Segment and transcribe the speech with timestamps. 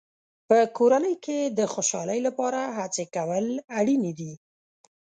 [0.47, 3.45] په کورنۍ کې د خوشحالۍ لپاره هڅې کول
[3.79, 4.33] اړینې دي.